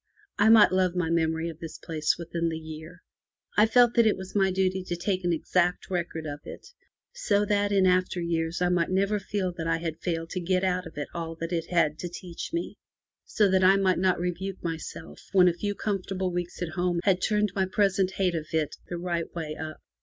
I 0.39 0.49
might 0.49 0.71
love 0.71 0.95
my 0.95 1.11
memory 1.11 1.47
of 1.47 1.59
this 1.59 1.77
place 1.77 2.15
within 2.17 2.49
the 2.49 2.57
year. 2.57 3.03
I 3.55 3.67
felt 3.67 3.93
that 3.93 4.07
it 4.07 4.17
was 4.17 4.33
my 4.33 4.49
duty 4.49 4.81
to 4.85 4.95
take 4.95 5.23
an 5.23 5.31
exact 5.31 5.91
record 5.91 6.25
of 6.25 6.39
it, 6.43 6.69
so 7.13 7.45
that 7.45 7.71
in 7.71 7.85
after 7.85 8.19
years 8.19 8.63
I 8.63 8.69
might 8.69 8.89
never 8.89 9.19
feel 9.19 9.53
that 9.59 9.67
I 9.67 9.77
had 9.77 9.99
failed 9.99 10.31
to 10.31 10.39
get 10.39 10.63
out 10.63 10.87
of 10.87 10.97
it 10.97 11.07
all 11.13 11.35
that 11.35 11.53
it 11.53 11.67
had 11.69 11.99
to 11.99 12.09
teach 12.09 12.49
me; 12.51 12.77
so 13.25 13.47
that 13.49 13.63
I 13.63 13.75
might 13.75 13.99
not 13.99 14.19
rebuke 14.19 14.63
myself 14.63 15.21
when 15.33 15.47
a 15.47 15.53
few 15.53 15.75
comfortable 15.75 16.31
weeks 16.33 16.63
at 16.63 16.69
home 16.69 16.99
had 17.03 17.21
turned 17.21 17.51
my 17.53 17.67
present 17.67 18.13
hate 18.13 18.33
of 18.33 18.47
it 18.53 18.77
the 18.89 18.97
right 18.97 19.31
way 19.35 19.55
up. 19.55 19.77